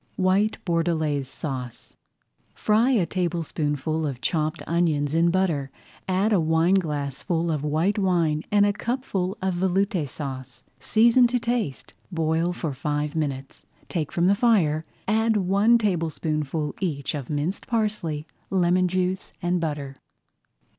WHITE 0.15 0.57
BORDELAISE 0.65 1.27
SAUCE 1.27 1.95
Fry 2.55 2.89
a 2.89 3.05
tablespoonful 3.05 4.07
of 4.07 4.19
chopped 4.19 4.63
onions 4.65 5.13
in 5.13 5.29
butter, 5.29 5.69
add 6.07 6.33
a 6.33 6.39
wineglassful 6.39 7.51
of 7.51 7.63
white 7.63 7.99
wine 7.99 8.41
and 8.49 8.65
a 8.65 8.73
cupful 8.73 9.37
of 9.43 9.53
Veloute 9.53 10.09
Sauce. 10.09 10.63
Season 10.79 11.27
to 11.27 11.37
taste, 11.37 11.93
boil 12.11 12.51
for 12.51 12.73
five 12.73 13.15
minutes, 13.15 13.67
take 13.89 14.11
from 14.11 14.25
the 14.25 14.33
fire, 14.33 14.83
add 15.07 15.37
one 15.37 15.77
tablespoonful 15.77 16.73
each 16.79 17.13
of 17.13 17.29
minced 17.29 17.67
parsley, 17.67 18.25
lemon 18.49 18.87
juice, 18.87 19.33
and 19.39 19.61
butter. 19.61 19.97